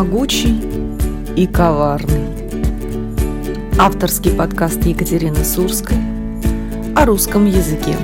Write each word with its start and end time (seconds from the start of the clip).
могучий 0.00 0.58
и 1.36 1.46
коварный. 1.46 2.24
Авторский 3.78 4.34
подкаст 4.34 4.82
Екатерины 4.86 5.44
Сурской 5.44 5.98
о 6.96 7.04
русском 7.04 7.44
языке. 7.44 7.94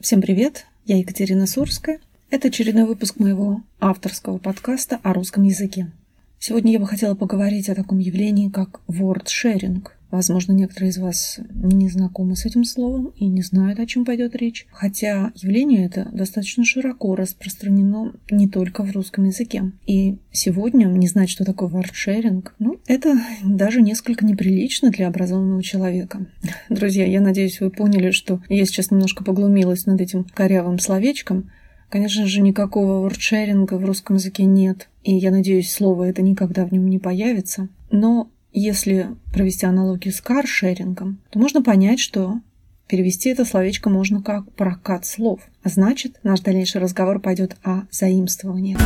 Всем 0.00 0.20
привет, 0.20 0.66
я 0.86 0.98
Екатерина 0.98 1.46
Сурская. 1.46 2.00
Это 2.32 2.48
очередной 2.48 2.86
выпуск 2.86 3.18
моего 3.18 3.60
авторского 3.78 4.38
подкаста 4.38 4.98
о 5.02 5.12
русском 5.12 5.42
языке. 5.42 5.92
Сегодня 6.38 6.72
я 6.72 6.78
бы 6.78 6.86
хотела 6.86 7.14
поговорить 7.14 7.68
о 7.68 7.74
таком 7.74 7.98
явлении, 7.98 8.48
как 8.48 8.80
word 8.88 9.26
sharing. 9.26 9.86
Возможно, 10.10 10.52
некоторые 10.52 10.88
из 10.88 10.96
вас 10.96 11.40
не 11.50 11.90
знакомы 11.90 12.34
с 12.34 12.46
этим 12.46 12.64
словом 12.64 13.12
и 13.16 13.26
не 13.26 13.42
знают, 13.42 13.80
о 13.80 13.86
чем 13.86 14.06
пойдет 14.06 14.34
речь. 14.34 14.66
Хотя 14.72 15.30
явление 15.34 15.84
это 15.84 16.08
достаточно 16.10 16.64
широко 16.64 17.16
распространено 17.16 18.14
не 18.30 18.48
только 18.48 18.82
в 18.82 18.92
русском 18.92 19.24
языке. 19.24 19.70
И 19.86 20.16
сегодня 20.32 20.86
не 20.86 21.08
знать, 21.08 21.28
что 21.28 21.44
такое 21.44 21.68
word 21.68 21.92
sharing, 21.92 22.48
ну, 22.58 22.80
это 22.86 23.14
даже 23.44 23.82
несколько 23.82 24.24
неприлично 24.24 24.90
для 24.90 25.08
образованного 25.08 25.62
человека. 25.62 26.24
Друзья, 26.70 27.04
я 27.04 27.20
надеюсь, 27.20 27.60
вы 27.60 27.68
поняли, 27.68 28.10
что 28.10 28.40
я 28.48 28.64
сейчас 28.64 28.90
немножко 28.90 29.22
поглумилась 29.22 29.84
над 29.84 30.00
этим 30.00 30.24
корявым 30.32 30.78
словечком. 30.78 31.50
Конечно 31.92 32.26
же, 32.26 32.40
никакого 32.40 33.02
вордшеринга 33.02 33.74
в 33.74 33.84
русском 33.84 34.16
языке 34.16 34.44
нет. 34.44 34.88
И 35.02 35.14
я 35.14 35.30
надеюсь, 35.30 35.70
слово 35.70 36.04
это 36.04 36.22
никогда 36.22 36.64
в 36.64 36.72
нем 36.72 36.88
не 36.88 36.98
появится. 36.98 37.68
Но 37.90 38.30
если 38.50 39.08
провести 39.30 39.66
аналогию 39.66 40.14
с 40.14 40.22
каршерингом, 40.22 41.20
то 41.28 41.38
можно 41.38 41.62
понять, 41.62 42.00
что 42.00 42.40
перевести 42.88 43.28
это 43.28 43.44
словечко 43.44 43.90
можно 43.90 44.22
как 44.22 44.50
прокат 44.52 45.04
слов. 45.04 45.42
А 45.62 45.68
значит, 45.68 46.18
наш 46.22 46.40
дальнейший 46.40 46.80
разговор 46.80 47.20
пойдет 47.20 47.58
о 47.62 47.82
заимствовании. 47.90 48.78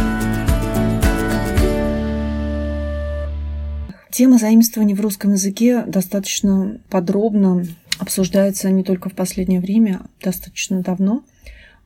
Тема 4.11 4.39
заимствований 4.39 4.95
в 4.95 5.01
русском 5.01 5.35
языке 5.35 5.85
достаточно 5.87 6.81
подробно 6.91 7.65
обсуждается 8.01 8.69
не 8.71 8.83
только 8.83 9.11
в 9.11 9.15
последнее 9.15 9.61
время, 9.61 10.01
достаточно 10.21 10.81
давно. 10.83 11.23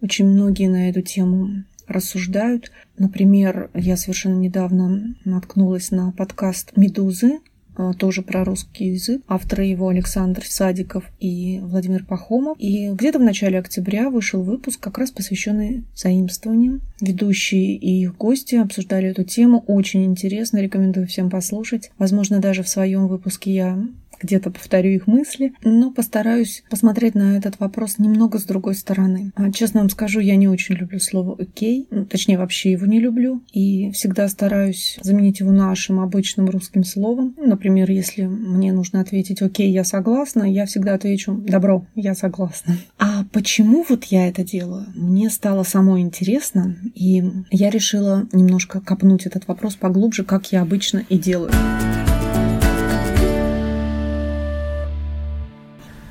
Очень 0.02 0.26
многие 0.26 0.68
на 0.68 0.88
эту 0.88 1.02
тему 1.02 1.64
рассуждают. 1.86 2.70
Например, 2.96 3.70
я 3.74 3.96
совершенно 3.96 4.38
недавно 4.38 5.14
наткнулась 5.24 5.90
на 5.90 6.12
подкаст 6.12 6.76
«Медузы», 6.76 7.40
а, 7.76 7.94
тоже 7.94 8.22
про 8.22 8.44
русский 8.44 8.92
язык. 8.92 9.22
Авторы 9.26 9.64
его 9.64 9.88
Александр 9.88 10.44
Садиков 10.44 11.04
и 11.18 11.60
Владимир 11.62 12.04
Пахомов. 12.04 12.56
И 12.58 12.90
где-то 12.90 13.18
в 13.18 13.22
начале 13.22 13.58
октября 13.58 14.10
вышел 14.10 14.42
выпуск, 14.42 14.80
как 14.80 14.98
раз 14.98 15.10
посвященный 15.10 15.84
заимствованиям. 15.94 16.82
Ведущие 17.00 17.76
и 17.76 18.02
их 18.02 18.16
гости 18.16 18.56
обсуждали 18.56 19.08
эту 19.08 19.24
тему. 19.24 19.64
Очень 19.66 20.04
интересно, 20.04 20.58
рекомендую 20.58 21.06
всем 21.06 21.30
послушать. 21.30 21.90
Возможно, 21.98 22.38
даже 22.40 22.62
в 22.62 22.68
своем 22.68 23.08
выпуске 23.08 23.54
я 23.54 23.78
где-то 24.20 24.50
повторю 24.50 24.90
их 24.90 25.06
мысли, 25.06 25.52
но 25.64 25.90
постараюсь 25.90 26.62
посмотреть 26.70 27.14
на 27.14 27.36
этот 27.36 27.58
вопрос 27.60 27.98
немного 27.98 28.38
с 28.38 28.44
другой 28.44 28.74
стороны. 28.74 29.32
А, 29.34 29.50
честно 29.52 29.80
вам 29.80 29.90
скажу, 29.90 30.20
я 30.20 30.36
не 30.36 30.48
очень 30.48 30.74
люблю 30.74 31.00
слово 31.00 31.36
«окей», 31.38 31.86
ну, 31.90 32.04
точнее 32.04 32.38
вообще 32.38 32.72
его 32.72 32.86
не 32.86 33.00
люблю, 33.00 33.42
и 33.52 33.90
всегда 33.92 34.28
стараюсь 34.28 34.98
заменить 35.02 35.40
его 35.40 35.52
нашим 35.52 36.00
обычным 36.00 36.48
русским 36.48 36.84
словом. 36.84 37.34
Например, 37.38 37.90
если 37.90 38.24
мне 38.24 38.72
нужно 38.72 39.00
ответить 39.00 39.42
«окей, 39.42 39.70
я 39.70 39.84
согласна», 39.84 40.44
я 40.44 40.66
всегда 40.66 40.94
отвечу 40.94 41.32
«добро, 41.34 41.86
я 41.94 42.14
согласна». 42.14 42.76
А 42.98 43.24
почему 43.32 43.84
вот 43.88 44.04
я 44.04 44.28
это 44.28 44.44
делаю? 44.44 44.86
Мне 44.94 45.30
стало 45.30 45.62
самой 45.62 46.02
интересно, 46.02 46.76
и 46.94 47.22
я 47.50 47.70
решила 47.70 48.26
немножко 48.32 48.80
копнуть 48.80 49.26
этот 49.26 49.48
вопрос 49.48 49.76
поглубже, 49.76 50.24
как 50.24 50.52
я 50.52 50.62
обычно 50.62 51.04
и 51.08 51.18
делаю. 51.18 51.52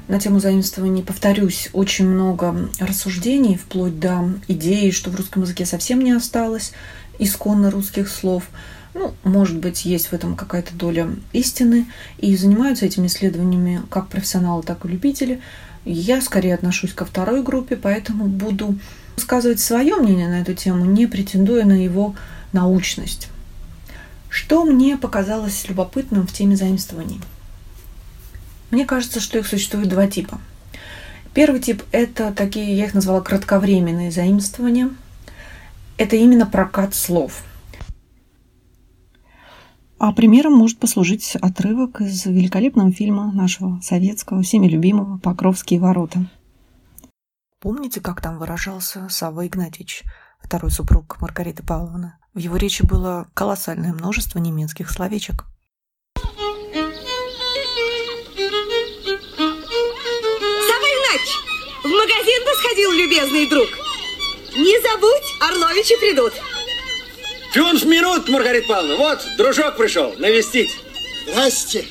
На 0.10 0.20
тему 0.20 0.40
заимствований, 0.40 1.04
повторюсь, 1.04 1.70
очень 1.72 2.08
много 2.08 2.68
рассуждений, 2.80 3.56
вплоть 3.56 4.00
до 4.00 4.28
идеи, 4.48 4.90
что 4.90 5.12
в 5.12 5.16
русском 5.16 5.44
языке 5.44 5.68
совсем 5.68 6.02
не 6.02 6.14
осталось 6.14 6.72
исконно 7.20 7.70
русских 7.70 8.10
слов. 8.10 8.46
Ну, 8.96 9.14
может 9.24 9.60
быть, 9.60 9.86
есть 9.86 10.08
в 10.08 10.14
этом 10.14 10.36
какая-то 10.36 10.74
доля 10.74 11.12
истины. 11.32 11.86
И 12.18 12.36
занимаются 12.36 12.88
этими 12.88 13.06
исследованиями 13.06 13.84
как 13.92 14.08
профессионалы, 14.08 14.64
так 14.64 14.84
и 14.84 14.88
любители. 14.88 15.42
Я 15.86 16.22
скорее 16.22 16.56
отношусь 16.56 16.94
ко 16.94 17.06
второй 17.06 17.44
группе, 17.44 17.76
поэтому 17.76 18.26
буду 18.26 18.80
высказывать 19.16 19.60
свое 19.60 19.96
мнение 19.96 20.28
на 20.28 20.42
эту 20.42 20.56
тему, 20.56 20.86
не 20.86 21.06
претендуя 21.06 21.66
на 21.66 21.84
его 21.84 22.16
научность. 22.52 23.28
Что 24.28 24.66
мне 24.66 24.98
показалось 24.98 25.70
любопытным 25.70 26.26
в 26.26 26.34
теме 26.34 26.56
заимствований– 26.56 27.22
мне 28.72 28.86
кажется, 28.86 29.20
что 29.20 29.40
их 29.40 29.48
существует 29.48 29.90
два 29.90 30.08
типа. 30.08 30.40
Первый 31.34 31.60
тип– 31.60 31.84
это 31.92 32.32
такие, 32.34 32.78
я 32.78 32.86
их 32.86 32.94
назвала 32.94 33.22
кратковременные 33.22 34.12
заимствования. 34.12 34.90
Это 35.98 36.16
именно 36.16 36.46
прокат 36.46 36.94
слов. 36.96 37.44
А 39.98 40.14
примером 40.14 40.54
может 40.54 40.80
послужить 40.80 41.36
отрывок 41.36 42.02
из 42.02 42.26
великолепного 42.26 42.92
фильма 42.92 43.32
нашего 43.34 43.82
советского, 43.82 44.42
всеми 44.44 44.68
любимого 44.68 45.18
«Покровские 45.18 45.80
ворота». 45.80 46.26
Помните, 47.60 48.00
как 48.00 48.22
там 48.22 48.38
выражался 48.38 49.10
Савва 49.10 49.46
Игнатьевич, 49.46 50.04
второй 50.40 50.72
супруг 50.72 51.20
Маргариты 51.20 51.64
Павловны? 51.64 52.14
В 52.34 52.40
его 52.40 52.56
речи 52.56 52.86
было 52.86 53.28
колоссальное 53.34 53.92
множество 53.92 54.40
немецких 54.40 54.90
словечек– 54.90 55.46
сходил, 62.80 62.92
любезный 62.92 63.50
друг. 63.50 63.68
Не 64.56 64.82
забудь, 64.82 65.36
Орловичи 65.42 65.96
придут. 66.00 66.34
Фюнф 67.54 67.86
минут, 67.86 68.30
Маргарита 68.30 68.68
Павловна. 68.68 68.98
Вот, 68.98 69.20
дружок 69.38 69.78
пришел 69.78 70.14
навестить. 70.18 70.70
Здрасте. 71.28 71.86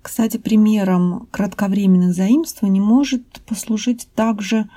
Кстати, 0.00 0.36
примером 0.36 1.28
кратковременных 1.30 2.14
заимствований 2.14 2.80
может 2.80 3.22
послужить 3.46 4.08
также 4.14 4.68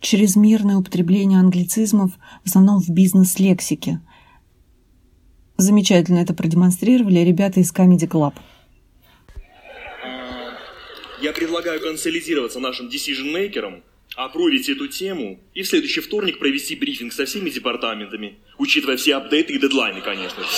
чрезмерное 0.00 0.76
употребление 0.76 1.38
англицизмов, 1.40 2.12
в 2.42 2.46
основном 2.46 2.80
в 2.80 2.88
бизнес-лексике. 2.88 4.00
Замечательно 5.56 6.18
это 6.18 6.34
продемонстрировали 6.34 7.20
ребята 7.20 7.60
из 7.60 7.72
Comedy 7.72 8.08
Club. 8.08 8.34
Я 11.24 11.32
предлагаю 11.32 11.80
консолидироваться 11.80 12.60
нашим 12.60 12.88
decision-мейкерам, 12.88 13.82
опровить 14.14 14.68
эту 14.68 14.88
тему 14.88 15.40
и 15.54 15.62
в 15.62 15.66
следующий 15.66 16.02
вторник 16.02 16.38
провести 16.38 16.76
брифинг 16.76 17.14
со 17.14 17.24
всеми 17.24 17.48
департаментами, 17.48 18.40
учитывая 18.58 18.98
все 18.98 19.14
апдейты 19.14 19.54
и 19.54 19.58
дедлайны, 19.58 20.02
конечно 20.02 20.42
же. 20.42 20.50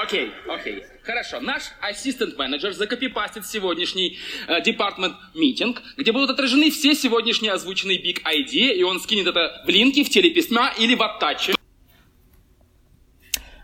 Окей, 0.00 0.30
окей. 0.46 0.84
Хорошо. 1.02 1.40
Наш 1.40 1.64
ассистент-менеджер 1.80 2.72
закопипастит 2.72 3.46
сегодняшний 3.46 4.16
департмент 4.64 5.14
э, 5.34 5.38
митинг, 5.40 5.82
где 5.96 6.12
будут 6.12 6.30
отражены 6.30 6.70
все 6.70 6.94
сегодняшние 6.94 7.50
озвученные 7.50 8.00
big 8.00 8.22
idea, 8.22 8.72
и 8.72 8.84
он 8.84 9.00
скинет 9.00 9.26
это 9.26 9.60
в 9.66 9.68
линки, 9.68 10.04
в 10.04 10.08
телеписьма 10.08 10.72
или 10.78 10.94
в 10.94 11.02
оттаче. 11.02 11.56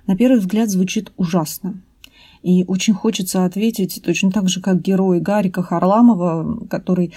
На 0.08 0.16
первый 0.16 0.40
взгляд 0.40 0.70
звучит 0.70 1.12
ужасно. 1.16 1.80
И 2.42 2.64
очень 2.64 2.94
хочется 2.94 3.44
ответить 3.44 4.02
точно 4.04 4.32
так 4.32 4.48
же, 4.48 4.60
как 4.60 4.82
герой 4.82 5.20
Гарика 5.20 5.62
Харламова, 5.62 6.66
который 6.68 7.14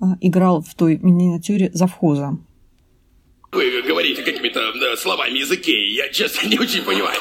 а, 0.00 0.16
играл 0.20 0.62
в 0.62 0.74
той 0.74 0.98
миниатюре 0.98 1.70
завхоза. 1.74 2.38
Вы 3.50 3.82
говорите 3.82 4.22
какими-то 4.22 4.60
да, 4.78 4.96
словами 4.96 5.38
языке, 5.38 5.92
я 5.94 6.08
честно 6.10 6.48
не 6.48 6.58
очень 6.58 6.82
понимаю. 6.82 7.18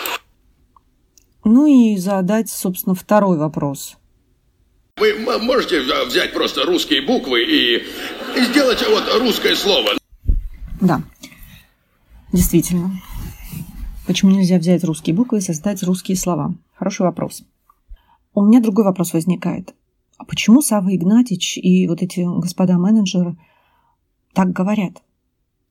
Ну 1.44 1.66
и 1.66 1.98
задать, 1.98 2.50
собственно, 2.50 2.94
второй 2.94 3.38
вопрос. 3.38 3.98
Вы 4.98 5.14
можете 5.40 5.82
взять 6.06 6.34
просто 6.34 6.66
русские 6.66 7.02
буквы 7.02 7.44
и 7.44 7.84
сделать 8.50 8.84
вот 8.90 9.04
русское 9.20 9.56
слово? 9.56 9.92
Да, 10.82 11.02
действительно. 12.34 12.92
Почему 14.08 14.32
нельзя 14.32 14.58
взять 14.58 14.86
русские 14.86 15.14
буквы 15.14 15.40
и 15.40 15.42
создать 15.42 15.84
русские 15.84 16.16
слова? 16.16 16.56
Хороший 16.76 17.02
вопрос. 17.02 17.44
У 18.34 18.42
меня 18.42 18.62
другой 18.62 18.86
вопрос 18.86 19.12
возникает. 19.12 19.76
А 20.18 20.24
почему 20.24 20.62
Сава 20.62 20.96
Игнатьич 20.96 21.58
и 21.58 21.86
вот 21.90 22.02
эти 22.02 22.22
господа 22.22 22.78
менеджеры 22.78 23.36
так 24.34 24.54
говорят? 24.54 25.04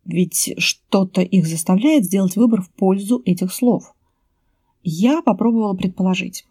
Ведь 0.04 0.52
что-то 0.58 1.22
их 1.22 1.46
заставляет 1.46 2.04
сделать 2.04 2.36
выбор 2.36 2.60
в 2.60 2.68
пользу 2.68 3.22
этих 3.24 3.54
слов. 3.54 3.94
Я 4.82 5.22
попробовала 5.22 5.72
предположить. 5.72 6.44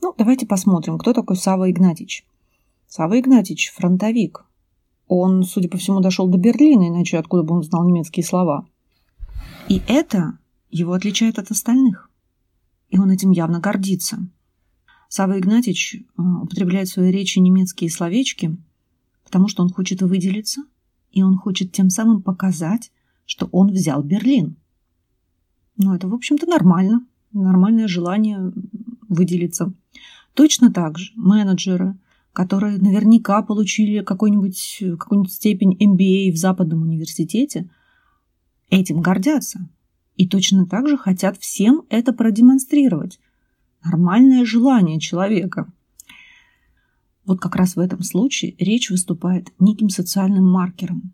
Ну, 0.00 0.14
давайте 0.16 0.46
посмотрим, 0.46 0.96
кто 0.98 1.12
такой 1.12 1.34
Сава 1.34 1.68
Игнатьич. 1.72 2.24
Сава 2.86 3.18
Игнатьич– 3.18 3.72
фронтовик. 3.76 4.44
Он, 5.08 5.42
судя 5.42 5.68
по 5.68 5.76
всему, 5.76 5.98
дошел 5.98 6.28
до 6.28 6.38
Берлина, 6.38 6.86
иначе 6.86 7.18
откуда 7.18 7.42
бы 7.42 7.56
он 7.56 7.64
знал 7.64 7.84
немецкие 7.84 8.24
слова. 8.24 8.64
И 9.68 9.82
это 9.88 10.38
его 10.74 10.92
отличает 10.92 11.38
от 11.38 11.50
остальных. 11.50 12.10
И 12.88 12.98
он 12.98 13.10
этим 13.10 13.30
явно 13.30 13.60
гордится. 13.60 14.26
Сава 15.08 15.38
Игнатьич 15.38 15.94
э, 15.94 16.22
употребляет 16.42 16.88
в 16.88 16.92
своей 16.92 17.12
речи 17.12 17.38
немецкие 17.38 17.90
словечки, 17.90 18.56
потому 19.24 19.46
что 19.46 19.62
он 19.62 19.70
хочет 19.70 20.02
выделиться, 20.02 20.62
и 21.12 21.22
он 21.22 21.36
хочет 21.36 21.70
тем 21.70 21.90
самым 21.90 22.22
показать, 22.22 22.90
что 23.24 23.48
он 23.52 23.70
взял 23.70 24.02
Берлин. 24.02 24.56
Ну, 25.76 25.94
это, 25.94 26.08
в 26.08 26.14
общем-то, 26.14 26.46
нормально. 26.46 27.06
Нормальное 27.32 27.86
желание 27.86 28.52
выделиться. 29.08 29.72
Точно 30.34 30.72
так 30.72 30.98
же 30.98 31.12
менеджеры, 31.14 31.96
которые 32.32 32.78
наверняка 32.78 33.42
получили 33.42 34.02
какую-нибудь 34.02 34.82
какую 34.98 35.24
степень 35.26 35.76
MBA 35.80 36.32
в 36.32 36.36
Западном 36.36 36.82
университете, 36.82 37.70
этим 38.70 39.00
гордятся. 39.00 39.68
И 40.16 40.28
точно 40.28 40.66
так 40.66 40.88
же 40.88 40.96
хотят 40.96 41.38
всем 41.38 41.82
это 41.88 42.12
продемонстрировать. 42.12 43.18
Нормальное 43.84 44.44
желание 44.44 45.00
человека. 45.00 45.72
Вот 47.26 47.40
как 47.40 47.56
раз 47.56 47.76
в 47.76 47.80
этом 47.80 48.02
случае 48.02 48.54
речь 48.58 48.90
выступает 48.90 49.52
неким 49.58 49.88
социальным 49.88 50.48
маркером. 50.48 51.12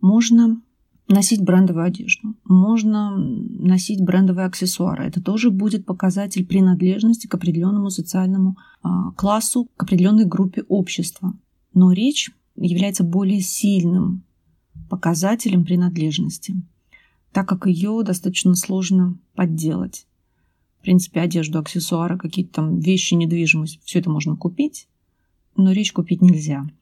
Можно 0.00 0.60
носить 1.08 1.42
брендовую 1.42 1.84
одежду, 1.84 2.34
можно 2.44 3.16
носить 3.16 4.02
брендовые 4.02 4.46
аксессуары. 4.46 5.04
Это 5.04 5.22
тоже 5.22 5.50
будет 5.50 5.84
показатель 5.84 6.46
принадлежности 6.46 7.26
к 7.26 7.34
определенному 7.34 7.90
социальному 7.90 8.56
а, 8.82 9.10
классу, 9.12 9.68
к 9.76 9.82
определенной 9.82 10.24
группе 10.24 10.62
общества. 10.68 11.34
Но 11.74 11.92
речь 11.92 12.30
является 12.56 13.04
более 13.04 13.40
сильным 13.40 14.22
показателем 14.88 15.64
принадлежности, 15.64 16.54
так 17.34 17.46
как 17.46 17.66
ее 17.66 18.02
достаточно 18.02 18.54
сложно 18.54 19.18
подделать. 19.34 20.06
В 20.78 20.82
принципе, 20.82 21.20
одежду, 21.20 21.58
аксессуары, 21.58 22.16
какие-то 22.16 22.54
там 22.54 22.78
вещи, 22.78 23.14
недвижимость, 23.14 23.80
все 23.84 23.98
это 23.98 24.08
можно 24.08 24.36
купить, 24.36 24.88
но 25.56 25.72
речь 25.72 25.92
купить 25.92 26.22
нельзя– 26.22 26.66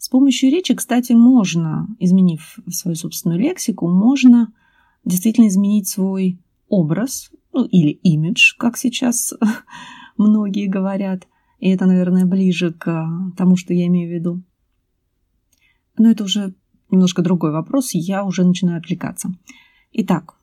с 0.00 0.08
помощью 0.08 0.50
речи, 0.50 0.74
кстати, 0.74 1.12
можно, 1.12 1.86
изменив 1.98 2.58
свою 2.70 2.96
собственную 2.96 3.38
лексику, 3.38 3.86
можно 3.86 4.50
действительно 5.04 5.48
изменить 5.48 5.88
свой 5.88 6.38
образ, 6.70 7.30
ну 7.52 7.66
или 7.66 7.90
имидж, 7.90 8.54
как 8.56 8.78
сейчас 8.78 9.34
многие 10.16 10.68
говорят. 10.68 11.28
И 11.58 11.68
это, 11.68 11.84
наверное, 11.84 12.24
ближе 12.24 12.72
к 12.72 13.06
тому, 13.36 13.56
что 13.56 13.74
я 13.74 13.88
имею 13.88 14.08
в 14.08 14.14
виду. 14.14 14.42
Но 15.98 16.10
это 16.10 16.24
уже 16.24 16.54
немножко 16.90 17.20
другой 17.20 17.52
вопрос, 17.52 17.90
я 17.92 18.24
уже 18.24 18.42
начинаю 18.42 18.78
отвлекаться. 18.78 19.30
Итак, 19.92 20.34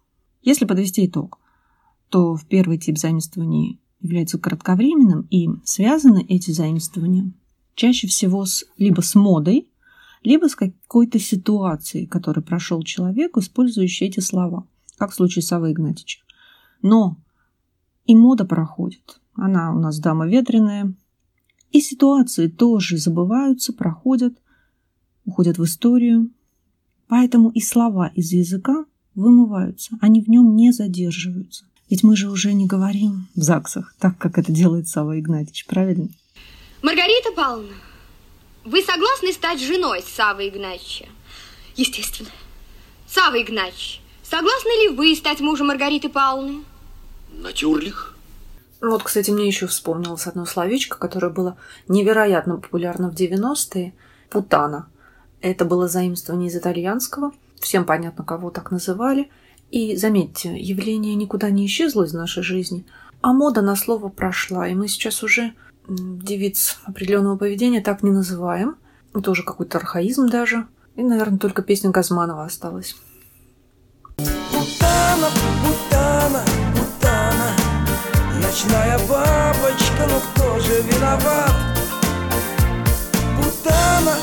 если 0.42 0.66
подвести 0.66 1.06
итог, 1.06 1.40
то 2.10 2.36
в 2.36 2.46
первый 2.46 2.78
тип 2.78 2.98
заимствований 2.98 3.80
является 4.00 4.38
кратковременным, 4.38 5.28
и 5.30 5.48
связаны 5.64 6.26
эти 6.28 6.52
заимствования– 6.52 7.32
чаще 7.78 8.08
всего 8.08 8.46
с, 8.46 8.66
либо 8.78 9.02
с 9.02 9.16
модой, 9.16 9.70
либо 10.24 10.50
с 10.50 10.56
какой-то 10.56 11.20
ситуацией, 11.20 12.08
которой 12.08 12.42
прошел 12.42 12.84
человек, 12.84 13.38
использующий 13.38 14.08
эти 14.08 14.20
слова, 14.20 14.68
как 14.98 15.12
в 15.12 15.16
случае 15.16 15.44
Савы 15.44 15.72
Игнатьича. 15.72 16.20
Но 16.82 17.18
и 18.06 18.16
мода 18.16 18.46
проходит. 18.46 19.22
Она 19.36 19.74
у 19.74 19.80
нас 19.80 20.00
дама 20.00 20.28
ветреная. 20.28 20.94
И 21.72 21.80
ситуации 21.80 22.48
тоже 22.48 22.98
забываются, 22.98 23.74
проходят, 23.74 24.34
уходят 25.26 25.58
в 25.58 25.64
историю. 25.64 26.32
Поэтому 27.08 27.50
и 27.52 27.62
слова 27.62 28.08
из 28.16 28.32
языка 28.32 28.86
вымываются, 29.18 29.98
они 30.00 30.22
в 30.22 30.30
нем 30.30 30.56
не 30.56 30.72
задерживаются. 30.72 31.66
Ведь 31.90 32.04
мы 32.04 32.16
же 32.16 32.30
уже 32.30 32.54
не 32.54 32.66
говорим 32.66 33.28
в 33.36 33.42
ЗАГСах, 33.42 33.94
так 34.00 34.18
как 34.18 34.38
это 34.38 34.52
делает 34.52 34.88
Сава 34.88 35.20
Игнатьевич, 35.20 35.66
правильно? 35.66 36.08
Маргарита 36.82 37.32
Павловна, 37.36 37.74
вы 38.64 38.82
согласны 38.82 39.34
стать 39.34 39.62
женой 39.62 40.04
Савы 40.16 40.50
Игнатьевича? 40.50 41.08
Естественно. 41.76 42.30
Савва 43.08 43.42
Игнатьевич, 43.42 44.02
согласны 44.24 44.84
ли 44.84 44.96
вы 44.96 45.16
стать 45.16 45.40
мужем 45.40 45.68
Маргариты 45.68 46.10
Павловны? 46.10 46.64
Натюрлих. 47.32 48.16
Ну 48.82 48.92
вот, 48.92 49.04
кстати, 49.04 49.32
мне 49.32 49.48
еще 49.48 49.66
вспомнилось 49.68 50.28
одно 50.28 50.46
словечко, 50.46 50.98
которое 50.98 51.30
было 51.30 51.58
невероятно 51.88 52.58
популярно 52.58 53.10
в 53.10 53.16
90-е. 53.16 53.94
Путана. 54.30 54.90
Это 55.42 55.66
было 55.66 55.88
заимствование 55.88 56.50
из 56.50 56.56
итальянского. 56.56 57.32
Всем 57.60 57.86
понятно, 57.86 58.24
кого 58.24 58.50
так 58.50 58.72
называли. 58.72 59.30
И 59.72 59.96
заметьте, 59.96 60.58
явление 60.58 61.16
никуда 61.16 61.50
не 61.50 61.66
исчезло 61.66 62.04
из 62.04 62.14
нашей 62.14 62.44
жизни, 62.44 62.86
а 63.22 63.34
мода 63.34 63.62
на 63.62 63.76
слово 63.76 64.10
прошла, 64.10 64.68
и 64.68 64.76
мы 64.76 64.88
сейчас 64.88 65.24
уже 65.24 65.54
девиц 65.88 66.80
определенного 66.86 67.38
поведения 67.38 67.82
так 67.82 68.04
не 68.04 68.12
называем. 68.12 68.76
Это 69.14 69.32
уже 69.32 69.44
какой-то 69.44 69.78
архаизм 69.78 70.28
даже. 70.28 70.68
И, 70.96 71.04
наверное, 71.04 71.40
только 71.40 71.62
песня 71.62 71.90
Газманова 71.92 72.46
осталась. 72.46 72.96
Путана, 74.18 75.28
путана, 75.64 76.44
путана, 76.74 77.56
Ночная 78.42 78.98
бабочка, 79.08 80.08
ну 80.10 80.20
кто 80.34 80.60
же 80.60 80.82
виноват? 80.82 81.54
Путана, 83.38 84.16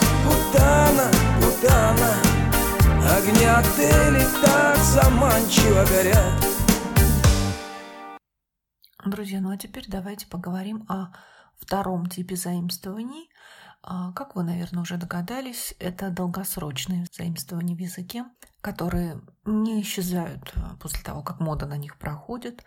Огни 3.24 3.44
отелей 3.46 4.26
так 4.42 4.76
заманчиво 4.76 5.82
горят. 5.86 6.46
Друзья, 9.06 9.40
ну 9.40 9.50
а 9.50 9.56
теперь 9.56 9.86
давайте 9.88 10.26
поговорим 10.26 10.84
о 10.90 11.06
втором 11.58 12.04
типе 12.06 12.36
заимствований. 12.36 13.30
А, 13.82 14.12
как 14.12 14.36
вы, 14.36 14.42
наверное, 14.42 14.82
уже 14.82 14.98
догадались, 14.98 15.74
это 15.78 16.10
долгосрочные 16.10 17.06
заимствования 17.16 17.74
в 17.74 17.78
языке, 17.78 18.26
которые 18.60 19.22
не 19.46 19.80
исчезают 19.80 20.52
а, 20.56 20.76
после 20.76 21.02
того, 21.02 21.22
как 21.22 21.40
мода 21.40 21.64
на 21.64 21.78
них 21.78 21.98
проходит. 21.98 22.62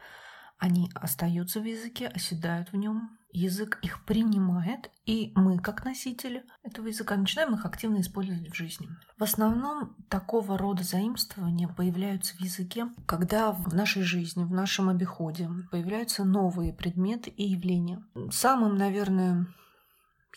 Они 0.57 0.89
остаются 0.95 1.59
в 1.59 1.65
языке, 1.65 2.07
оседают 2.07 2.71
в 2.71 2.77
нем, 2.77 3.15
язык 3.31 3.79
их 3.81 4.03
принимает, 4.05 4.89
и 5.05 5.31
мы, 5.35 5.59
как 5.59 5.85
носители 5.85 6.43
этого 6.63 6.87
языка, 6.87 7.15
начинаем 7.15 7.53
их 7.55 7.65
активно 7.65 8.01
использовать 8.01 8.49
в 8.49 8.55
жизни. 8.55 8.87
В 9.17 9.23
основном 9.23 9.95
такого 10.09 10.57
рода 10.57 10.83
заимствования 10.83 11.67
появляются 11.67 12.35
в 12.35 12.41
языке, 12.41 12.87
когда 13.05 13.51
в 13.51 13.73
нашей 13.73 14.03
жизни, 14.03 14.43
в 14.43 14.51
нашем 14.51 14.89
обиходе 14.89 15.49
появляются 15.71 16.23
новые 16.23 16.73
предметы 16.73 17.29
и 17.29 17.43
явления. 17.43 18.03
Самым, 18.31 18.75
наверное, 18.75 19.47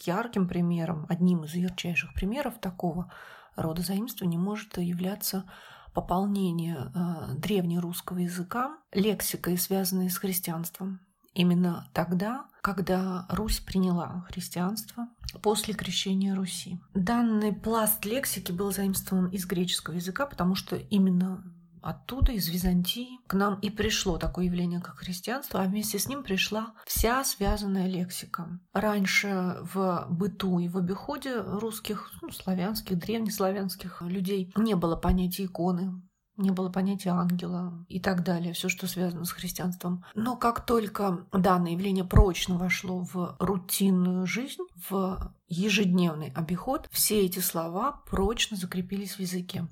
ярким 0.04 0.48
примером, 0.48 1.06
одним 1.08 1.44
из 1.44 1.54
ярчайших 1.54 2.14
примеров 2.14 2.58
такого 2.60 3.12
рода 3.56 3.82
заимствования 3.82 4.38
может 4.38 4.78
являться 4.78 5.44
пополнение 5.92 6.92
э, 6.94 7.34
древнерусского 7.34 8.18
языка 8.18 8.78
лексикой, 8.92 9.58
связанной 9.58 10.08
с 10.08 10.18
христианством. 10.18 11.00
Именно 11.34 11.88
тогда, 11.94 12.46
когда 12.60 13.26
Русь 13.28 13.60
приняла 13.60 14.26
христианство 14.28 15.08
после 15.42 15.74
крещения 15.74 16.34
Руси. 16.34 16.80
Данный 16.94 17.52
пласт 17.52 18.04
лексики 18.04 18.52
был 18.52 18.72
заимствован 18.72 19.28
из 19.28 19.46
греческого 19.46 19.94
языка, 19.94 20.26
потому 20.26 20.54
что 20.54 20.76
именно 20.76 21.44
Оттуда, 21.82 22.32
из 22.32 22.48
Византии, 22.48 23.18
к 23.26 23.34
нам 23.34 23.58
и 23.60 23.70
пришло 23.70 24.18
такое 24.18 24.46
явление, 24.46 24.80
как 24.80 24.96
христианство, 24.96 25.62
а 25.62 25.66
вместе 25.66 25.98
с 25.98 26.08
ним 26.08 26.22
пришла 26.22 26.74
вся 26.86 27.24
связанная 27.24 27.86
лексика. 27.86 28.60
Раньше 28.72 29.56
в 29.62 30.06
быту 30.10 30.58
и 30.58 30.68
в 30.68 30.76
обиходе 30.76 31.40
русских, 31.40 32.12
ну, 32.20 32.30
славянских, 32.30 32.98
древнеславянских 32.98 34.02
людей 34.02 34.52
не 34.56 34.74
было 34.74 34.96
понятия 34.96 35.46
иконы, 35.46 36.02
не 36.40 36.50
было 36.50 36.70
понятия 36.70 37.10
ангела 37.10 37.84
и 37.88 38.00
так 38.00 38.24
далее, 38.24 38.52
все, 38.52 38.68
что 38.68 38.86
связано 38.86 39.24
с 39.24 39.32
христианством. 39.32 40.04
Но 40.14 40.36
как 40.36 40.64
только 40.64 41.26
данное 41.32 41.72
явление 41.72 42.04
прочно 42.04 42.56
вошло 42.56 43.04
в 43.04 43.36
рутинную 43.38 44.26
жизнь, 44.26 44.62
в 44.88 45.34
ежедневный 45.48 46.32
обиход, 46.34 46.88
все 46.90 47.24
эти 47.24 47.38
слова 47.38 48.02
прочно 48.10 48.56
закрепились 48.56 49.14
в 49.14 49.20
языке. 49.20 49.68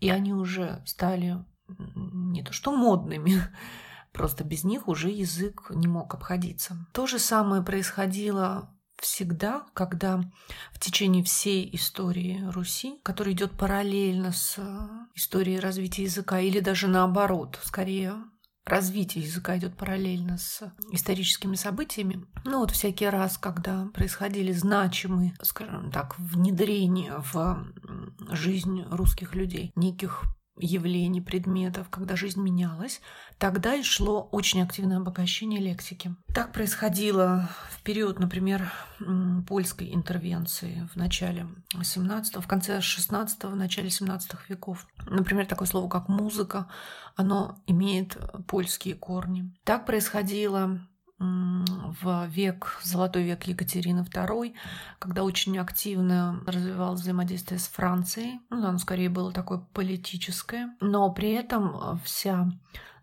И 0.00 0.10
они 0.10 0.32
уже 0.34 0.82
стали 0.86 1.44
не 1.76 2.42
то 2.42 2.52
что 2.52 2.72
модными, 2.72 3.42
просто 4.12 4.44
без 4.44 4.64
них 4.64 4.88
уже 4.88 5.10
язык 5.10 5.70
не 5.70 5.86
мог 5.86 6.14
обходиться. 6.14 6.86
То 6.92 7.06
же 7.06 7.18
самое 7.18 7.62
происходило 7.62 8.74
всегда, 9.00 9.66
когда 9.74 10.20
в 10.72 10.78
течение 10.78 11.22
всей 11.22 11.68
истории 11.74 12.42
Руси, 12.50 13.00
которая 13.02 13.34
идет 13.34 13.52
параллельно 13.52 14.32
с 14.32 14.54
э, 14.58 14.88
историей 15.14 15.60
развития 15.60 16.04
языка, 16.04 16.40
или 16.40 16.60
даже 16.60 16.88
наоборот, 16.88 17.58
скорее 17.62 18.14
развитие 18.68 19.24
языка 19.24 19.56
идет 19.56 19.76
параллельно 19.76 20.38
с 20.38 20.72
историческими 20.90 21.56
событиями. 21.56 22.24
Ну 22.44 22.60
вот 22.60 22.70
всякий 22.70 23.06
раз, 23.06 23.38
когда 23.38 23.86
происходили 23.94 24.52
значимые, 24.52 25.34
скажем 25.42 25.90
так, 25.90 26.18
внедрения 26.18 27.14
в 27.32 27.66
жизнь 28.30 28.84
русских 28.90 29.34
людей 29.34 29.72
неких 29.74 30.24
явлений, 30.60 31.20
предметов, 31.20 31.88
когда 31.90 32.16
жизнь 32.16 32.40
менялась, 32.40 33.00
тогда 33.38 33.74
и 33.74 33.82
шло 33.82 34.28
очень 34.32 34.62
активное 34.62 34.98
обогащение 34.98 35.60
лексики. 35.60 36.14
Так 36.34 36.52
происходило 36.52 37.48
в 37.70 37.82
период, 37.82 38.18
например, 38.18 38.72
польской 39.46 39.94
интервенции 39.94 40.88
в 40.92 40.96
начале 40.96 41.46
17 41.82 42.36
в 42.36 42.46
конце 42.46 42.80
16 42.80 43.44
в 43.44 43.56
начале 43.56 43.90
17 43.90 44.30
веков. 44.48 44.86
Например, 45.06 45.46
такое 45.46 45.68
слово, 45.68 45.88
как 45.88 46.08
музыка, 46.08 46.68
оно 47.16 47.58
имеет 47.66 48.16
польские 48.46 48.94
корни. 48.94 49.52
Так 49.64 49.86
происходило 49.86 50.80
в 51.18 52.26
век, 52.28 52.78
золотой 52.82 53.24
век 53.24 53.44
Екатерины 53.44 54.00
II, 54.00 54.54
когда 54.98 55.24
очень 55.24 55.58
активно 55.58 56.40
развивалось 56.46 57.00
взаимодействие 57.00 57.58
с 57.58 57.66
Францией. 57.68 58.40
Ну, 58.50 58.66
оно 58.66 58.78
скорее 58.78 59.08
было 59.08 59.32
такое 59.32 59.58
политическое, 59.72 60.76
но 60.80 61.10
при 61.10 61.32
этом 61.32 61.98
вся 62.04 62.48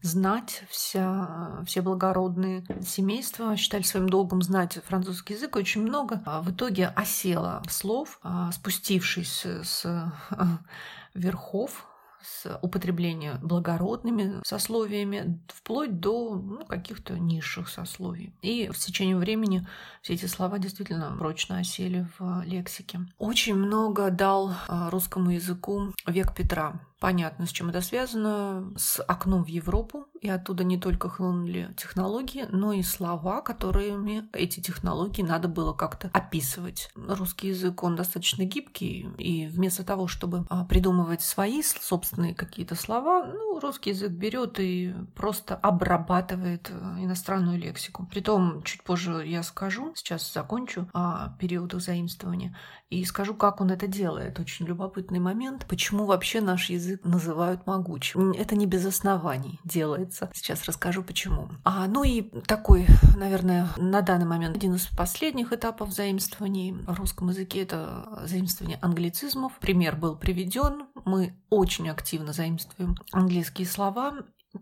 знать, 0.01 0.63
вся, 0.69 1.63
все 1.65 1.81
благородные 1.81 2.63
семейства 2.81 3.57
считали 3.57 3.81
своим 3.81 4.07
долгом 4.07 4.41
знать 4.41 4.79
французский 4.85 5.33
язык. 5.33 5.55
Очень 5.55 5.81
много 5.81 6.21
а 6.25 6.41
в 6.41 6.51
итоге 6.51 6.87
осело 6.95 7.63
слов, 7.67 8.19
а, 8.21 8.51
спустившись 8.51 9.45
с 9.45 10.13
верхов 11.13 11.87
с 12.25 12.59
употребления 12.61 13.39
благородными 13.41 14.41
сословиями 14.43 15.39
вплоть 15.47 15.99
до 15.99 16.35
ну, 16.35 16.65
каких-то 16.65 17.17
низших 17.17 17.69
сословий. 17.69 18.33
И 18.41 18.69
в 18.71 18.77
течение 18.77 19.17
времени 19.17 19.67
все 20.01 20.13
эти 20.13 20.25
слова 20.25 20.59
действительно 20.59 21.15
прочно 21.17 21.59
осели 21.59 22.07
в 22.17 22.43
лексике. 22.45 23.01
Очень 23.17 23.55
много 23.55 24.09
дал 24.09 24.53
а, 24.67 24.89
русскому 24.89 25.31
языку 25.31 25.93
век 26.07 26.35
Петра. 26.35 26.79
Понятно, 27.05 27.45
с 27.45 27.51
чем 27.51 27.69
это 27.69 27.81
связано. 27.81 28.73
С 28.77 28.99
окном 28.99 29.43
в 29.43 29.47
Европу. 29.47 30.07
И 30.21 30.27
оттуда 30.27 30.63
не 30.63 30.79
только 30.79 31.07
хлынули 31.07 31.71
технологии, 31.77 32.47
но 32.49 32.73
и 32.73 32.81
слова, 32.81 33.41
которыми 33.41 34.27
эти 34.33 34.59
технологии 34.59 35.21
надо 35.21 35.47
было 35.47 35.71
как-то 35.71 36.09
описывать. 36.13 36.89
Русский 36.95 37.49
язык, 37.49 37.83
он 37.83 37.95
достаточно 37.95 38.43
гибкий. 38.43 39.07
И 39.19 39.45
вместо 39.45 39.83
того, 39.83 40.07
чтобы 40.07 40.47
а, 40.49 40.65
придумывать 40.65 41.21
свои 41.21 41.61
собственные 41.61 42.33
какие-то 42.33 42.73
слова, 42.73 43.23
ну, 43.23 43.59
русский 43.59 43.91
язык 43.91 44.09
берет 44.09 44.59
и 44.59 44.95
просто 45.13 45.53
обрабатывает 45.53 46.71
э, 46.71 47.03
иностранную 47.03 47.59
лексику. 47.59 48.07
Притом, 48.09 48.63
чуть 48.63 48.81
позже 48.81 49.23
я 49.27 49.43
скажу, 49.43 49.93
сейчас 49.95 50.33
закончу 50.33 50.89
о 50.91 51.35
периодах 51.37 51.81
заимствования, 51.81 52.57
и 52.89 53.03
скажу, 53.03 53.33
как 53.33 53.61
он 53.61 53.71
это 53.71 53.87
делает. 53.87 54.39
Очень 54.39 54.67
любопытный 54.67 55.19
момент. 55.19 55.65
Почему 55.67 56.05
вообще 56.05 56.39
наш 56.39 56.69
язык 56.69 56.94
называют 57.03 57.65
могучим? 57.67 58.31
Это 58.31 58.55
не 58.55 58.65
без 58.65 58.85
оснований 58.85 59.59
делается. 59.63 60.29
Сейчас 60.33 60.65
расскажу, 60.65 61.03
почему. 61.03 61.49
А, 61.63 61.87
ну 61.87 62.03
и 62.03 62.21
такой, 62.47 62.87
наверное, 63.15 63.67
на 63.77 64.01
данный 64.01 64.25
момент 64.25 64.55
один 64.55 64.75
из 64.75 64.85
последних 64.87 65.51
этапов 65.53 65.91
заимствований 65.93 66.71
в 66.71 66.93
русском 66.93 67.29
языке– 67.29 67.61
это 67.63 68.19
заимствование 68.23 68.79
англицизмов. 68.81 69.53
Пример 69.59 69.95
был 69.95 70.15
приведен. 70.15 70.85
Мы 71.05 71.35
очень 71.49 71.89
активно 71.89 72.33
заимствуем 72.33 72.95
английские 73.11 73.67
слова, 73.67 74.13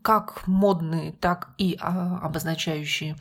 как 0.01 0.47
модные, 0.47 1.13
так 1.13 1.49
и 1.57 1.77
а, 1.79 2.19
обозначающие 2.19 3.15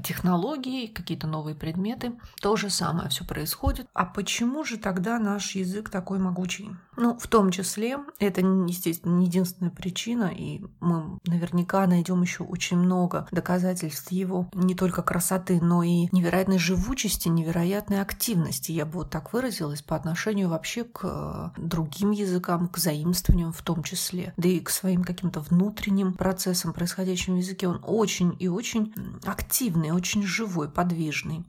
технологии, 0.00 0.86
какие-то 0.86 1.26
новые 1.26 1.54
предметы. 1.54 2.12
То 2.40 2.56
же 2.56 2.70
самое 2.70 3.08
все 3.08 3.24
происходит. 3.24 3.86
А 3.94 4.04
почему 4.04 4.64
же 4.64 4.76
тогда 4.76 5.18
наш 5.18 5.54
язык 5.54 5.90
такой 5.90 6.18
могучий? 6.18 6.70
Ну, 6.96 7.16
в 7.16 7.28
том 7.28 7.50
числе, 7.50 7.98
это, 8.18 8.40
естественно, 8.40 9.18
не 9.18 9.26
единственная 9.26 9.70
причина, 9.70 10.32
и 10.34 10.62
мы 10.80 11.18
наверняка 11.24 11.86
найдем 11.86 12.22
еще 12.22 12.42
очень 12.42 12.76
много 12.76 13.28
доказательств 13.30 14.10
его 14.10 14.48
не 14.52 14.74
только 14.74 15.02
красоты, 15.02 15.60
но 15.60 15.84
и 15.84 16.08
невероятной 16.10 16.58
живучести, 16.58 17.28
невероятной 17.28 18.00
активности, 18.00 18.72
я 18.72 18.84
бы 18.84 18.92
вот 18.94 19.10
так 19.10 19.32
выразилась, 19.32 19.80
по 19.80 19.94
отношению 19.94 20.48
вообще 20.48 20.82
к 20.82 21.00
э, 21.04 21.50
другим 21.56 22.10
языкам, 22.10 22.68
к 22.68 22.78
заимствованиям 22.78 23.52
в 23.52 23.62
том 23.62 23.84
числе, 23.84 24.34
да 24.36 24.48
и 24.48 24.60
к 24.60 24.70
своим 24.70 25.04
каким-то 25.04 25.40
внутренним 25.40 26.14
процессам, 26.14 26.72
происходящим 26.72 27.34
в 27.34 27.38
языке. 27.38 27.68
Он 27.68 27.80
очень 27.84 28.34
и 28.38 28.48
очень 28.48 28.92
активный 29.24 29.87
активный, 29.88 29.90
очень 29.90 30.22
живой, 30.22 30.68
подвижный. 30.68 31.44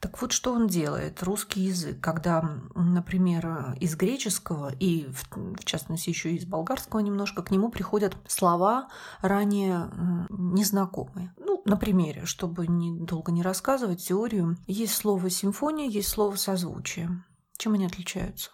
Так 0.00 0.20
вот, 0.20 0.32
что 0.32 0.52
он 0.52 0.66
делает? 0.66 1.22
Русский 1.22 1.60
язык, 1.60 2.00
когда, 2.00 2.58
например, 2.74 3.76
из 3.80 3.94
греческого 3.96 4.72
и, 4.80 5.06
в 5.10 5.64
частности, 5.64 6.10
еще 6.10 6.34
из 6.34 6.44
болгарского 6.44 7.00
немножко, 7.00 7.42
к 7.42 7.50
нему 7.50 7.70
приходят 7.70 8.16
слова 8.26 8.88
ранее 9.20 9.90
незнакомые. 10.30 11.32
Ну, 11.38 11.62
на 11.64 11.76
примере, 11.76 12.24
чтобы 12.24 12.66
не, 12.66 12.92
долго 12.92 13.32
не 13.32 13.42
рассказывать 13.42 14.06
теорию, 14.06 14.56
есть 14.66 14.94
слово 14.94 15.30
симфония, 15.30 15.88
есть 15.88 16.08
слово 16.08 16.36
созвучие. 16.36 17.24
Чем 17.56 17.74
они 17.74 17.86
отличаются? 17.86 18.50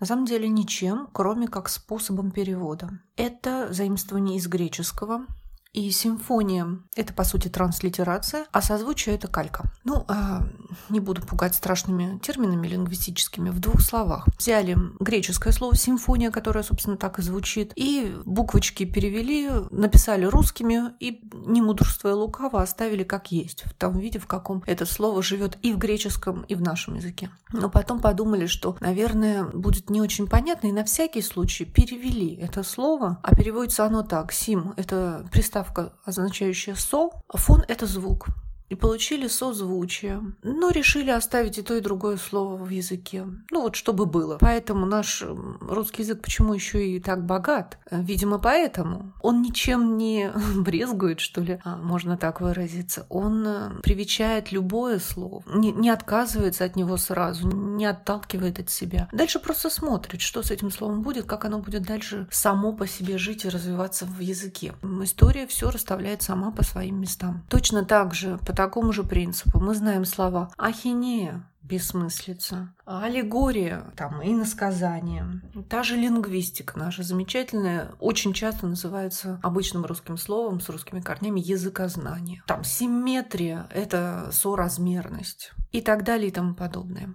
На 0.00 0.06
самом 0.06 0.26
деле 0.26 0.48
ничем, 0.48 1.08
кроме 1.12 1.48
как 1.48 1.68
способом 1.68 2.30
перевода. 2.30 2.90
Это 3.16 3.72
заимствование 3.72 4.36
из 4.36 4.46
греческого, 4.46 5.26
и 5.72 5.90
симфония— 5.90 6.78
это, 6.96 7.12
по 7.12 7.24
сути, 7.24 7.48
транслитерация, 7.48 8.46
а 8.52 8.62
созвучие— 8.62 9.14
это 9.16 9.28
калька. 9.28 9.70
Ну, 9.84 10.04
а, 10.08 10.46
не 10.88 11.00
буду 11.00 11.22
пугать 11.22 11.54
страшными 11.54 12.18
терминами 12.18 12.66
лингвистическими. 12.66 13.50
В 13.50 13.60
двух 13.60 13.80
словах. 13.80 14.26
Взяли 14.38 14.76
греческое 14.98 15.52
слово 15.52 15.76
«симфония», 15.76 16.30
которое, 16.30 16.62
собственно, 16.62 16.96
так 16.96 17.18
и 17.18 17.22
звучит, 17.22 17.72
и 17.76 18.14
буквочки 18.24 18.84
перевели, 18.84 19.50
написали 19.70 20.24
русскими, 20.24 20.92
и, 21.00 21.22
не 21.32 21.62
мудрствуя 21.62 22.14
лукаво, 22.14 22.62
оставили 22.62 23.04
как 23.04 23.30
есть, 23.30 23.64
в 23.64 23.74
том 23.74 23.98
виде, 23.98 24.18
в 24.18 24.26
каком 24.26 24.62
это 24.66 24.86
слово 24.86 25.22
живет 25.22 25.58
и 25.62 25.72
в 25.72 25.78
греческом, 25.78 26.42
и 26.42 26.54
в 26.54 26.62
нашем 26.62 26.96
языке. 26.96 27.30
Но 27.52 27.70
потом 27.70 28.00
подумали, 28.00 28.46
что, 28.46 28.76
наверное, 28.80 29.44
будет 29.44 29.90
не 29.90 30.00
очень 30.00 30.26
понятно, 30.26 30.68
и 30.68 30.72
на 30.72 30.84
всякий 30.84 31.22
случай 31.22 31.64
перевели 31.64 32.34
это 32.36 32.62
слово, 32.62 33.20
а 33.22 33.34
переводится 33.34 33.84
оно 33.84 34.02
так. 34.02 34.32
«Сим»— 34.32 34.74
это 34.76 35.26
приставка 35.32 35.67
приставка, 35.68 35.92
означающая 36.04 36.74
«со», 36.74 37.10
а 37.28 37.36
фон— 37.36 37.64
это 37.68 37.86
звук 37.86 38.28
и 38.68 38.74
получили 38.74 39.28
созвучие, 39.28 40.22
но 40.42 40.70
решили 40.70 41.10
оставить 41.10 41.58
и 41.58 41.62
то, 41.62 41.74
и 41.74 41.80
другое 41.80 42.16
слово 42.16 42.56
в 42.56 42.68
языке. 42.68 43.26
Ну 43.50 43.62
вот, 43.62 43.76
чтобы 43.76 44.06
было. 44.06 44.38
Поэтому 44.40 44.86
наш 44.86 45.24
русский 45.60 46.02
язык 46.02 46.20
почему 46.22 46.54
еще 46.54 46.86
и 46.86 47.00
так 47.00 47.24
богат? 47.24 47.78
Видимо, 47.90 48.38
поэтому. 48.38 49.12
Он 49.22 49.42
ничем 49.42 49.96
не 49.96 50.30
брезгует, 50.56 51.20
что 51.20 51.40
ли, 51.40 51.60
а, 51.64 51.76
можно 51.76 52.16
так 52.16 52.40
выразиться. 52.40 53.06
Он 53.08 53.46
э, 53.46 53.70
привечает 53.82 54.52
любое 54.52 54.98
слово, 54.98 55.42
не, 55.46 55.72
не 55.72 55.90
отказывается 55.90 56.64
от 56.64 56.76
него 56.76 56.96
сразу, 56.96 57.48
не 57.48 57.86
отталкивает 57.86 58.58
от 58.58 58.70
себя. 58.70 59.08
Дальше 59.12 59.38
просто 59.38 59.70
смотрит, 59.70 60.20
что 60.20 60.42
с 60.42 60.50
этим 60.50 60.70
словом 60.70 61.02
будет, 61.02 61.24
как 61.24 61.44
оно 61.44 61.58
будет 61.58 61.82
дальше 61.82 62.28
само 62.30 62.72
по 62.72 62.86
себе 62.86 63.18
жить 63.18 63.44
и 63.44 63.48
развиваться 63.48 64.04
в 64.04 64.20
языке. 64.20 64.74
История 65.02 65.46
все 65.46 65.70
расставляет 65.70 66.22
сама 66.22 66.50
по 66.50 66.62
своим 66.62 67.00
местам. 67.00 67.44
Точно 67.48 67.84
так 67.84 68.14
же, 68.14 68.38
такому 68.58 68.92
же 68.92 69.04
принципу. 69.04 69.60
Мы 69.60 69.72
знаем 69.72 70.04
слова 70.04 70.50
ахинея, 70.58 71.48
бессмыслица, 71.62 72.74
аллегория, 72.84 73.84
там, 73.96 74.20
и 74.20 74.34
насказание. 74.34 75.40
Та 75.68 75.84
же 75.84 75.94
лингвистика 75.94 76.76
наша 76.76 77.04
замечательная, 77.04 77.92
очень 78.00 78.32
часто 78.32 78.66
называется 78.66 79.38
обычным 79.44 79.84
русским 79.84 80.18
словом 80.18 80.60
с 80.60 80.68
русскими 80.70 81.00
корнями 81.00 81.38
языкознание. 81.38 82.42
Там 82.48 82.64
симметрия— 82.64 83.68
это 83.72 84.30
соразмерность 84.32 85.52
и 85.70 85.80
так 85.80 86.02
далее 86.02 86.30
и 86.30 86.32
тому 86.32 86.56
подобное. 86.56 87.14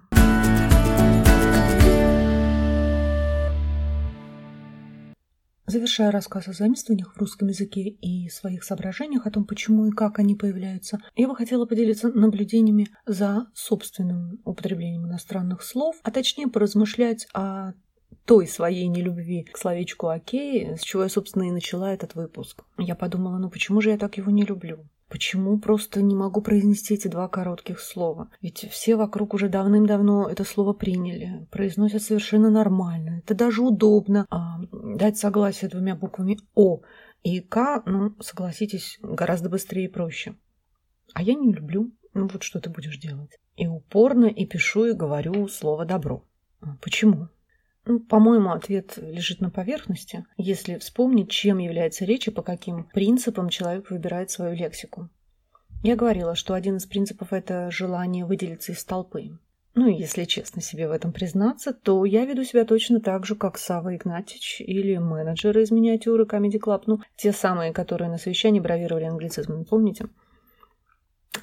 Завершая 5.66 6.10
рассказ 6.10 6.46
о 6.48 6.52
заимствованиях 6.52 7.14
в 7.14 7.18
русском 7.18 7.48
языке 7.48 7.88
и 7.88 8.28
своих 8.28 8.64
соображениях 8.64 9.26
о 9.26 9.30
том, 9.30 9.46
почему 9.46 9.86
и 9.86 9.90
как 9.90 10.18
они 10.18 10.34
появляются, 10.34 10.98
я 11.16 11.26
бы 11.26 11.34
хотела 11.34 11.64
поделиться 11.64 12.08
наблюдениями 12.08 12.88
за 13.06 13.46
собственным 13.54 14.40
употреблением 14.44 15.06
иностранных 15.06 15.62
слов, 15.62 15.96
а 16.02 16.10
точнее 16.10 16.48
поразмышлять 16.48 17.26
о 17.32 17.72
той 18.26 18.46
своей 18.46 18.88
нелюбви 18.88 19.44
к 19.44 19.56
словечку 19.56 20.08
«окей», 20.08 20.76
с 20.76 20.82
чего 20.82 21.04
я, 21.04 21.08
собственно, 21.08 21.44
и 21.44 21.50
начала 21.50 21.92
этот 21.92 22.14
выпуск. 22.14 22.62
Я 22.78 22.94
подумала, 22.94 23.38
ну 23.38 23.48
почему 23.48 23.80
же 23.80 23.90
я 23.90 23.98
так 23.98 24.18
его 24.18 24.30
не 24.30 24.44
люблю? 24.44 24.86
Почему 25.08 25.58
просто 25.58 26.02
не 26.02 26.14
могу 26.14 26.40
произнести 26.40 26.94
эти 26.94 27.08
два 27.08 27.28
коротких 27.28 27.78
слова? 27.80 28.30
Ведь 28.40 28.66
все 28.70 28.96
вокруг 28.96 29.34
уже 29.34 29.48
давным-давно 29.48 30.28
это 30.28 30.44
слово 30.44 30.72
приняли, 30.72 31.46
произносят 31.50 32.02
совершенно 32.02 32.50
нормально. 32.50 33.20
Это 33.24 33.34
даже 33.34 33.62
удобно. 33.62 34.26
А 34.30 34.60
дать 34.72 35.18
согласие 35.18 35.70
двумя 35.70 35.94
буквами 35.94 36.38
«о» 36.54 36.80
и 37.22 37.40
«к», 37.40 37.82
ну, 37.86 38.14
согласитесь, 38.20 38.98
гораздо 39.02 39.48
быстрее 39.48 39.84
и 39.84 39.92
проще. 39.92 40.36
А 41.12 41.22
я 41.22 41.34
не 41.34 41.52
люблю. 41.52 41.92
Ну 42.14 42.28
вот 42.28 42.42
что 42.42 42.60
ты 42.60 42.70
будешь 42.70 42.98
делать? 42.98 43.38
И 43.56 43.66
упорно 43.66 44.26
и 44.26 44.46
пишу, 44.46 44.86
и 44.86 44.92
говорю 44.92 45.48
слово 45.48 45.84
«добро». 45.84 46.24
Почему? 46.80 47.28
Ну, 47.86 48.00
по-моему, 48.00 48.52
ответ 48.52 48.96
лежит 48.96 49.40
на 49.40 49.50
поверхности, 49.50 50.24
если 50.38 50.78
вспомнить, 50.78 51.30
чем 51.30 51.58
является 51.58 52.04
речь 52.04 52.28
и 52.28 52.30
по 52.30 52.42
каким 52.42 52.84
принципам 52.84 53.50
человек 53.50 53.90
выбирает 53.90 54.30
свою 54.30 54.54
лексику. 54.56 55.10
Я 55.82 55.96
говорила, 55.96 56.34
что 56.34 56.54
один 56.54 56.76
из 56.76 56.86
принципов– 56.86 57.28
это 57.32 57.70
желание 57.70 58.24
выделиться 58.24 58.72
из 58.72 58.82
толпы. 58.84 59.38
Ну 59.74 59.88
и 59.88 59.94
если 59.94 60.24
честно 60.24 60.62
себе 60.62 60.88
в 60.88 60.92
этом 60.92 61.12
признаться, 61.12 61.74
то 61.74 62.04
я 62.04 62.24
веду 62.24 62.44
себя 62.44 62.64
точно 62.64 63.00
так 63.00 63.26
же, 63.26 63.34
как 63.34 63.58
Сава 63.58 63.94
Игнатьич 63.94 64.60
или 64.60 64.96
менеджеры 64.96 65.62
из 65.62 65.70
миниатюры 65.70 66.24
Comedy 66.24 66.60
Club, 66.60 66.84
ну, 66.86 67.00
те 67.16 67.32
самые, 67.32 67.72
которые 67.72 68.08
на 68.08 68.16
совещании 68.16 68.60
бравировали 68.60 69.04
англицизмом, 69.04 69.64
помните? 69.64 70.06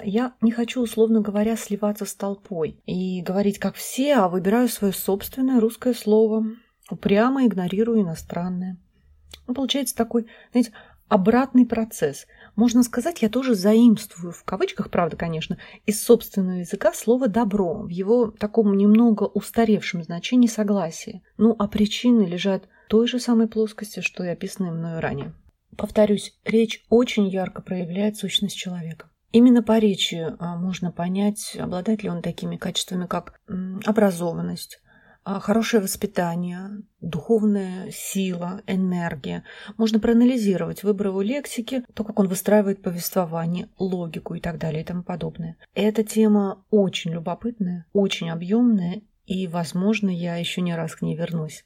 Я 0.00 0.34
не 0.40 0.50
хочу, 0.50 0.82
условно 0.82 1.20
говоря, 1.20 1.56
сливаться 1.56 2.04
с 2.04 2.14
толпой 2.14 2.80
и 2.86 3.20
говорить 3.22 3.58
как 3.58 3.74
все, 3.74 4.14
а 4.14 4.28
выбираю 4.28 4.68
свое 4.68 4.92
собственное 4.92 5.60
русское 5.60 5.94
слово, 5.94 6.44
упрямо 6.90 7.46
игнорирую 7.46 8.00
иностранное. 8.02 8.78
Ну, 9.46 9.54
получается 9.54 9.94
такой, 9.94 10.26
знаете, 10.52 10.72
обратный 11.08 11.66
процесс. 11.66 12.26
Можно 12.56 12.82
сказать, 12.82 13.22
я 13.22 13.28
тоже 13.28 13.54
заимствую, 13.54 14.32
в 14.32 14.44
кавычках, 14.44 14.90
правда, 14.90 15.16
конечно, 15.16 15.58
из 15.84 16.02
собственного 16.02 16.60
языка 16.60 16.92
слово 16.94 17.28
«добро» 17.28 17.82
в 17.82 17.88
его 17.88 18.30
таком 18.30 18.76
немного 18.76 19.24
устаревшем 19.24 20.02
значении 20.02 20.48
согласия. 20.48 21.22
Ну, 21.36 21.54
а 21.58 21.68
причины 21.68 22.22
лежат 22.22 22.64
в 22.86 22.88
той 22.88 23.06
же 23.06 23.18
самой 23.18 23.46
плоскости, 23.46 24.00
что 24.00 24.24
и 24.24 24.28
описанные 24.28 24.72
мною 24.72 25.00
ранее. 25.00 25.34
Повторюсь, 25.76 26.38
речь 26.44 26.84
очень 26.88 27.28
ярко 27.28 27.62
проявляет 27.62 28.16
сущность 28.16 28.56
человека. 28.56 29.10
Именно 29.32 29.62
по 29.62 29.78
речи 29.78 30.34
а, 30.38 30.56
можно 30.56 30.92
понять, 30.92 31.56
обладает 31.58 32.02
ли 32.02 32.10
он 32.10 32.22
такими 32.22 32.56
качествами, 32.56 33.06
как 33.06 33.40
образованность, 33.84 34.80
а, 35.24 35.38
хорошее 35.38 35.82
воспитание, 35.82 36.82
духовная 37.00 37.90
сила, 37.92 38.60
энергия. 38.66 39.44
Можно 39.76 40.00
проанализировать 40.00 40.82
выбор 40.82 41.08
его 41.08 41.22
лексики, 41.22 41.84
то, 41.94 42.02
как 42.04 42.18
он 42.18 42.28
выстраивает 42.28 42.82
повествование, 42.82 43.68
логику 43.78 44.34
и 44.34 44.40
так 44.40 44.58
далее 44.58 44.82
и 44.82 44.84
тому 44.84 45.04
подобное. 45.04 45.56
Эта 45.74 46.02
тема 46.02 46.64
очень 46.70 47.12
любопытная, 47.12 47.86
очень 47.92 48.30
объемная, 48.30 49.02
и, 49.24 49.46
возможно, 49.46 50.10
я 50.10 50.36
еще 50.36 50.60
не 50.60 50.74
раз 50.74 50.96
к 50.96 51.02
ней 51.02 51.16
вернусь. 51.16 51.64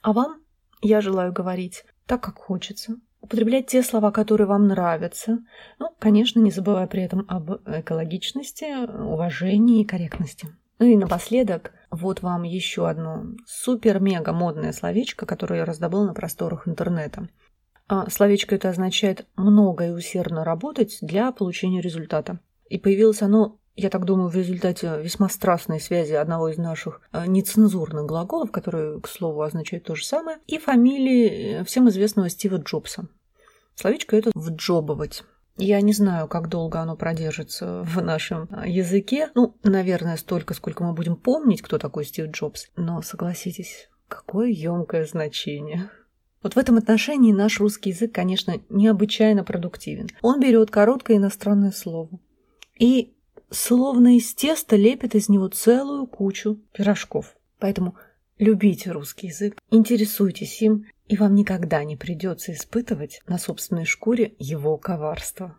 А 0.00 0.12
вам 0.12 0.40
я 0.80 1.02
желаю 1.02 1.32
говорить 1.32 1.84
так, 2.06 2.22
как 2.22 2.38
хочется, 2.38 2.96
употреблять 3.26 3.66
те 3.66 3.82
слова, 3.82 4.10
которые 4.10 4.46
вам 4.46 4.68
нравятся. 4.68 5.38
Ну, 5.78 5.90
конечно, 5.98 6.40
не 6.40 6.50
забывая 6.50 6.86
при 6.86 7.02
этом 7.02 7.24
об 7.28 7.50
экологичности, 7.66 8.86
уважении 8.86 9.82
и 9.82 9.84
корректности. 9.84 10.48
Ну 10.78 10.86
и 10.86 10.96
напоследок, 10.96 11.72
вот 11.90 12.22
вам 12.22 12.42
еще 12.42 12.88
одно 12.88 13.24
супер-мега 13.46 14.32
модное 14.32 14.72
словечко, 14.72 15.26
которое 15.26 15.60
я 15.60 15.64
раздобыла 15.64 16.06
на 16.06 16.14
просторах 16.14 16.68
интернета. 16.68 17.28
А 17.88 18.10
словечко 18.10 18.54
это 18.54 18.68
означает 18.68 19.26
много 19.36 19.86
и 19.86 19.90
усердно 19.90 20.44
работать 20.44 20.98
для 21.00 21.30
получения 21.32 21.80
результата. 21.80 22.40
И 22.68 22.78
появилось 22.78 23.22
оно 23.22 23.58
я 23.76 23.90
так 23.90 24.04
думаю, 24.04 24.30
в 24.30 24.34
результате 24.34 25.00
весьма 25.02 25.28
страстной 25.28 25.80
связи 25.80 26.14
одного 26.14 26.48
из 26.48 26.56
наших 26.56 27.02
э, 27.12 27.26
нецензурных 27.26 28.06
глаголов, 28.06 28.50
которые, 28.50 29.00
к 29.00 29.08
слову, 29.08 29.42
означают 29.42 29.84
то 29.84 29.94
же 29.94 30.04
самое, 30.04 30.38
и 30.46 30.58
фамилии 30.58 31.60
э, 31.60 31.64
всем 31.64 31.88
известного 31.90 32.30
Стива 32.30 32.56
Джобса. 32.56 33.08
Словечко 33.74 34.16
это 34.16 34.30
«вджобывать». 34.34 35.22
Я 35.58 35.80
не 35.80 35.92
знаю, 35.92 36.28
как 36.28 36.48
долго 36.48 36.80
оно 36.80 36.96
продержится 36.96 37.82
в 37.82 38.02
нашем 38.02 38.48
э, 38.50 38.68
языке. 38.68 39.30
Ну, 39.34 39.56
наверное, 39.62 40.16
столько, 40.16 40.54
сколько 40.54 40.82
мы 40.82 40.94
будем 40.94 41.16
помнить, 41.16 41.62
кто 41.62 41.78
такой 41.78 42.04
Стив 42.04 42.30
Джобс. 42.30 42.68
Но 42.76 43.02
согласитесь, 43.02 43.88
какое 44.08 44.48
емкое 44.48 45.04
значение. 45.04 45.90
Вот 46.42 46.54
в 46.54 46.58
этом 46.58 46.76
отношении 46.76 47.32
наш 47.32 47.58
русский 47.60 47.90
язык, 47.90 48.12
конечно, 48.14 48.54
необычайно 48.68 49.44
продуктивен. 49.44 50.08
Он 50.22 50.40
берет 50.40 50.70
короткое 50.70 51.16
иностранное 51.16 51.72
слово 51.72 52.20
и 52.78 53.15
словно 53.50 54.16
из 54.16 54.34
теста 54.34 54.76
лепит 54.76 55.14
из 55.14 55.28
него 55.28 55.48
целую 55.48 56.06
кучу 56.06 56.60
пирожков. 56.72 57.36
Поэтому 57.58 57.94
любите 58.38 58.90
русский 58.90 59.28
язык, 59.28 59.56
интересуйтесь 59.70 60.60
им, 60.62 60.86
и 61.08 61.16
вам 61.16 61.34
никогда 61.34 61.84
не 61.84 61.96
придется 61.96 62.52
испытывать 62.52 63.20
на 63.26 63.38
собственной 63.38 63.84
шкуре 63.84 64.34
его 64.38 64.76
коварство. 64.76 65.54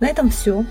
На 0.00 0.06
этом 0.06 0.30
все. 0.30 0.64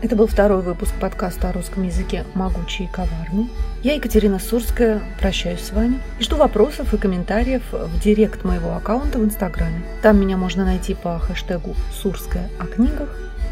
Это 0.00 0.14
был 0.14 0.28
второй 0.28 0.62
выпуск 0.62 0.94
подкаста 1.00 1.48
о 1.48 1.52
русском 1.52 1.82
языке 1.82 2.24
«Могучий 2.34 2.84
и 2.84 2.86
коварный». 2.86 3.50
Я, 3.82 3.94
Екатерина 3.94 4.38
Сурская, 4.38 5.02
прощаюсь 5.18 5.60
с 5.60 5.72
вами 5.72 5.98
и 6.20 6.22
жду 6.22 6.36
вопросов 6.36 6.94
и 6.94 6.98
комментариев 6.98 7.62
в 7.72 8.00
директ 8.00 8.44
моего 8.44 8.74
аккаунта 8.74 9.18
в 9.18 9.24
Инстаграме. 9.24 9.82
Там 10.00 10.20
меня 10.20 10.36
можно 10.36 10.64
найти 10.64 10.94
по 10.94 11.18
хэштегу 11.18 11.74
«Сурская 11.92 12.48
о 12.60 12.66
книгах». 12.66 13.08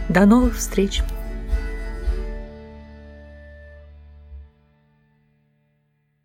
До 0.09 0.25
новых 0.25 0.57
встреч! 0.57 1.03